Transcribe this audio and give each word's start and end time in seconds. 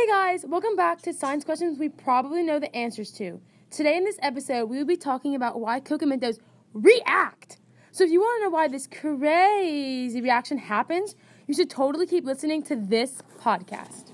Hey 0.00 0.06
guys, 0.06 0.46
welcome 0.46 0.76
back 0.76 1.02
to 1.02 1.12
Science 1.12 1.44
Questions 1.44 1.78
we 1.78 1.90
probably 1.90 2.42
know 2.42 2.58
the 2.58 2.74
answers 2.74 3.10
to. 3.18 3.38
Today 3.70 3.98
in 3.98 4.04
this 4.04 4.16
episode, 4.22 4.64
we 4.70 4.78
will 4.78 4.86
be 4.86 4.96
talking 4.96 5.34
about 5.34 5.60
why 5.60 5.78
Mentos 5.78 6.38
react. 6.72 7.58
So 7.92 8.04
if 8.04 8.10
you 8.10 8.18
want 8.18 8.40
to 8.40 8.44
know 8.46 8.50
why 8.50 8.68
this 8.68 8.86
crazy 8.86 10.22
reaction 10.22 10.56
happens, 10.56 11.16
you 11.46 11.52
should 11.52 11.68
totally 11.68 12.06
keep 12.06 12.24
listening 12.24 12.62
to 12.62 12.76
this 12.76 13.20
podcast. 13.42 14.12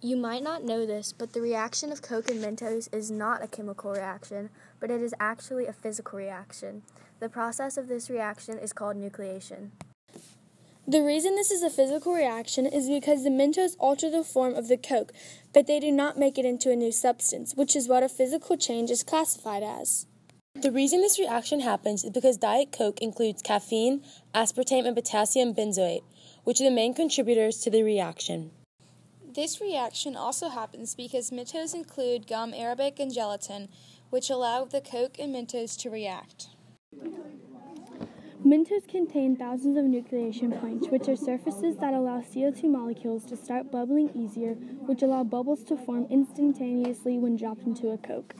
You 0.00 0.16
might 0.16 0.42
not 0.42 0.64
know 0.64 0.86
this, 0.86 1.12
but 1.12 1.34
the 1.34 1.42
reaction 1.42 1.92
of 1.92 2.00
Coke 2.00 2.30
and 2.30 2.42
Mentos 2.42 2.88
is 2.94 3.10
not 3.10 3.44
a 3.44 3.48
chemical 3.48 3.92
reaction, 3.92 4.48
but 4.80 4.90
it 4.90 5.02
is 5.02 5.14
actually 5.20 5.66
a 5.66 5.74
physical 5.74 6.18
reaction. 6.18 6.80
The 7.20 7.28
process 7.28 7.76
of 7.76 7.88
this 7.88 8.08
reaction 8.08 8.58
is 8.58 8.72
called 8.72 8.96
nucleation. 8.96 9.72
The 10.86 11.02
reason 11.02 11.36
this 11.36 11.52
is 11.52 11.62
a 11.62 11.70
physical 11.70 12.12
reaction 12.12 12.66
is 12.66 12.88
because 12.88 13.22
the 13.22 13.30
Mentos 13.30 13.76
alter 13.78 14.10
the 14.10 14.24
form 14.24 14.54
of 14.54 14.66
the 14.66 14.76
Coke, 14.76 15.12
but 15.52 15.68
they 15.68 15.78
do 15.78 15.92
not 15.92 16.18
make 16.18 16.38
it 16.38 16.44
into 16.44 16.72
a 16.72 16.76
new 16.76 16.90
substance, 16.90 17.54
which 17.54 17.76
is 17.76 17.86
what 17.86 18.02
a 18.02 18.08
physical 18.08 18.56
change 18.56 18.90
is 18.90 19.04
classified 19.04 19.62
as. 19.62 20.06
The 20.56 20.72
reason 20.72 21.00
this 21.00 21.20
reaction 21.20 21.60
happens 21.60 22.02
is 22.02 22.10
because 22.10 22.36
Diet 22.36 22.72
Coke 22.72 23.00
includes 23.00 23.42
caffeine, 23.42 24.02
aspartame, 24.34 24.84
and 24.84 24.96
potassium 24.96 25.54
benzoate, 25.54 26.02
which 26.42 26.60
are 26.60 26.64
the 26.64 26.70
main 26.70 26.94
contributors 26.94 27.58
to 27.58 27.70
the 27.70 27.84
reaction. 27.84 28.50
This 29.34 29.60
reaction 29.60 30.16
also 30.16 30.48
happens 30.48 30.96
because 30.96 31.30
Mentos 31.30 31.74
include 31.76 32.26
gum 32.26 32.52
arabic 32.52 32.98
and 32.98 33.14
gelatin, 33.14 33.68
which 34.10 34.30
allow 34.30 34.64
the 34.64 34.80
Coke 34.80 35.20
and 35.20 35.32
Mentos 35.32 35.78
to 35.78 35.90
react. 35.90 36.48
Mentos 38.52 38.86
contain 38.86 39.34
thousands 39.34 39.78
of 39.78 39.84
nucleation 39.86 40.60
points, 40.60 40.88
which 40.88 41.08
are 41.08 41.16
surfaces 41.16 41.78
that 41.78 41.94
allow 41.94 42.20
CO2 42.20 42.64
molecules 42.64 43.24
to 43.24 43.34
start 43.34 43.72
bubbling 43.72 44.10
easier, 44.14 44.52
which 44.84 45.00
allow 45.00 45.24
bubbles 45.24 45.64
to 45.64 45.74
form 45.74 46.06
instantaneously 46.10 47.16
when 47.16 47.34
dropped 47.34 47.62
into 47.62 47.92
a 47.92 47.96
Coke. 47.96 48.34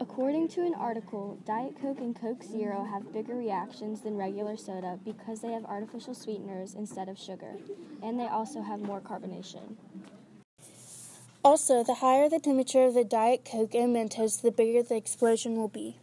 According 0.00 0.48
to 0.48 0.62
an 0.62 0.74
article, 0.74 1.38
Diet 1.46 1.80
Coke 1.80 2.00
and 2.00 2.20
Coke 2.20 2.42
Zero 2.42 2.82
have 2.82 3.12
bigger 3.12 3.36
reactions 3.36 4.00
than 4.00 4.16
regular 4.16 4.56
soda 4.56 4.98
because 5.04 5.42
they 5.42 5.52
have 5.52 5.64
artificial 5.66 6.12
sweeteners 6.12 6.74
instead 6.74 7.08
of 7.08 7.16
sugar, 7.16 7.58
and 8.02 8.18
they 8.18 8.26
also 8.26 8.62
have 8.62 8.80
more 8.80 9.00
carbonation. 9.00 9.76
Also, 11.44 11.84
the 11.84 11.94
higher 12.02 12.28
the 12.28 12.40
temperature 12.40 12.82
of 12.82 12.94
the 12.94 13.04
Diet 13.04 13.44
Coke 13.44 13.76
and 13.76 13.94
Mentos, 13.94 14.42
the 14.42 14.50
bigger 14.50 14.82
the 14.82 14.96
explosion 14.96 15.54
will 15.54 15.68
be. 15.68 15.98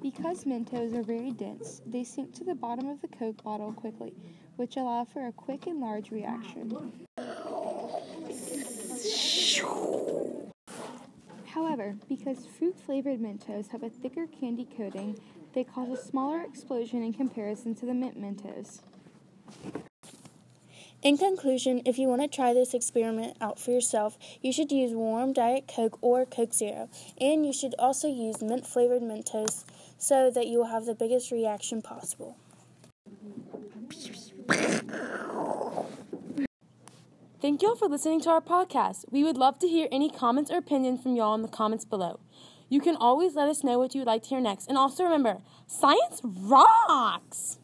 Because 0.00 0.44
Mentos 0.44 0.94
are 0.94 1.02
very 1.02 1.32
dense, 1.32 1.82
they 1.84 2.04
sink 2.04 2.32
to 2.34 2.44
the 2.44 2.54
bottom 2.54 2.88
of 2.88 3.00
the 3.00 3.08
Coke 3.08 3.42
bottle 3.42 3.72
quickly, 3.72 4.14
which 4.56 4.76
allow 4.76 5.04
for 5.04 5.26
a 5.26 5.32
quick 5.32 5.66
and 5.66 5.80
large 5.80 6.12
reaction. 6.12 6.92
However, 11.46 11.96
because 12.08 12.46
fruit 12.46 12.78
flavored 12.78 13.20
Mentos 13.20 13.68
have 13.70 13.82
a 13.82 13.90
thicker 13.90 14.28
candy 14.28 14.68
coating, 14.76 15.18
they 15.52 15.64
cause 15.64 15.88
a 15.90 15.96
smaller 15.96 16.42
explosion 16.42 17.02
in 17.02 17.12
comparison 17.12 17.74
to 17.74 17.86
the 17.86 17.94
mint 17.94 18.20
Mentos. 18.20 18.80
In 21.00 21.16
conclusion, 21.16 21.80
if 21.86 21.96
you 21.96 22.08
want 22.08 22.22
to 22.22 22.28
try 22.28 22.52
this 22.52 22.74
experiment 22.74 23.36
out 23.40 23.60
for 23.60 23.70
yourself, 23.70 24.18
you 24.42 24.52
should 24.52 24.72
use 24.72 24.92
warm 24.92 25.32
Diet 25.32 25.70
Coke 25.72 25.96
or 26.00 26.26
Coke 26.26 26.52
Zero, 26.52 26.88
and 27.20 27.46
you 27.46 27.52
should 27.52 27.76
also 27.78 28.08
use 28.08 28.42
mint 28.42 28.66
flavored 28.66 29.02
Mentos 29.02 29.64
so 29.96 30.28
that 30.28 30.48
you 30.48 30.58
will 30.58 30.66
have 30.66 30.86
the 30.86 30.96
biggest 30.96 31.30
reaction 31.30 31.82
possible. 31.82 32.36
Thank 37.40 37.62
you 37.62 37.68
all 37.68 37.76
for 37.76 37.88
listening 37.88 38.20
to 38.22 38.30
our 38.30 38.40
podcast. 38.40 39.04
We 39.12 39.22
would 39.22 39.36
love 39.36 39.60
to 39.60 39.68
hear 39.68 39.86
any 39.92 40.10
comments 40.10 40.50
or 40.50 40.58
opinions 40.58 41.00
from 41.00 41.14
y'all 41.14 41.36
in 41.36 41.42
the 41.42 41.48
comments 41.48 41.84
below. 41.84 42.18
You 42.68 42.80
can 42.80 42.96
always 42.96 43.36
let 43.36 43.48
us 43.48 43.62
know 43.62 43.78
what 43.78 43.94
you 43.94 44.00
would 44.00 44.08
like 44.08 44.24
to 44.24 44.30
hear 44.30 44.40
next. 44.40 44.66
And 44.66 44.76
also 44.76 45.04
remember, 45.04 45.38
science 45.68 46.20
rocks! 46.24 47.58